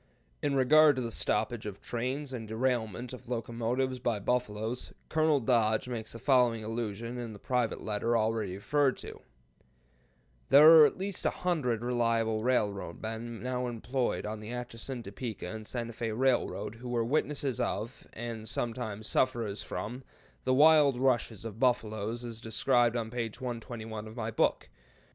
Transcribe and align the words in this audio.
In 0.41 0.55
regard 0.55 0.95
to 0.95 1.01
the 1.03 1.11
stoppage 1.11 1.67
of 1.67 1.79
trains 1.79 2.33
and 2.33 2.47
derailment 2.47 3.13
of 3.13 3.29
locomotives 3.29 3.99
by 3.99 4.17
buffaloes, 4.17 4.93
Colonel 5.09 5.39
Dodge 5.39 5.87
makes 5.87 6.13
the 6.13 6.17
following 6.17 6.63
allusion 6.63 7.19
in 7.19 7.33
the 7.33 7.37
private 7.37 7.81
letter 7.81 8.17
already 8.17 8.55
referred 8.55 8.97
to: 8.97 9.21
"There 10.49 10.71
are 10.81 10.85
at 10.87 10.97
least 10.97 11.23
a 11.23 11.29
hundred 11.45 11.83
reliable 11.83 12.39
railroad 12.39 12.99
men 12.99 13.43
now 13.43 13.67
employed 13.67 14.25
on 14.25 14.39
the 14.39 14.49
Atchison, 14.49 15.03
Topeka 15.03 15.45
and 15.45 15.67
Santa 15.67 15.93
Fé 15.93 16.17
Railroad 16.17 16.73
who 16.77 16.89
were 16.89 17.05
witnesses 17.05 17.59
of, 17.59 18.07
and 18.13 18.49
sometimes 18.49 19.07
sufferers 19.07 19.61
from, 19.61 20.03
the 20.45 20.53
wild 20.55 20.97
rushes 20.99 21.45
of 21.45 21.59
buffalo 21.59 22.09
as 22.09 22.41
described 22.41 22.95
on 22.97 23.11
page 23.11 23.39
121 23.39 24.07
of 24.07 24.15
my 24.15 24.31
book. 24.31 24.67